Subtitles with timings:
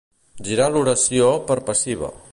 [0.47, 2.15] Girar l'oració per passiva.